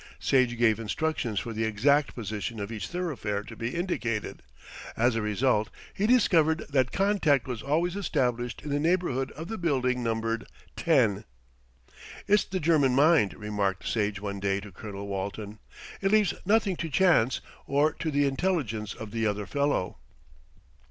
Sage 0.19 0.57
gave 0.57 0.79
instructions 0.79 1.39
for 1.39 1.53
the 1.53 1.63
exact 1.63 2.15
position 2.15 2.59
of 2.59 2.71
each 2.71 2.87
thoroughfare 2.87 3.43
to 3.43 3.55
be 3.55 3.75
indicated. 3.75 4.41
As 4.97 5.15
a 5.15 5.21
result 5.21 5.69
he 5.93 6.07
discovered 6.07 6.65
that 6.71 6.91
contact 6.91 7.47
was 7.47 7.61
always 7.61 7.95
established 7.95 8.63
in 8.63 8.71
the 8.71 8.79
neighbourhood 8.79 9.31
of 9.33 9.47
the 9.47 9.59
building 9.59 10.01
numbered 10.01 10.47
10. 10.75 11.23
"It's 12.27 12.45
the 12.45 12.59
German 12.59 12.95
mind," 12.95 13.35
remarked 13.35 13.87
Sage 13.87 14.19
one 14.19 14.39
day 14.39 14.59
to 14.61 14.71
Colonel 14.71 15.05
Walton. 15.07 15.59
"It 16.01 16.09
leaves 16.11 16.33
nothing 16.47 16.77
to 16.77 16.89
chance, 16.89 17.39
or 17.67 17.93
to 17.93 18.09
the 18.09 18.25
intelligence 18.25 18.95
of 18.95 19.11
the 19.11 19.27
other 19.27 19.45
fellow." 19.45 19.97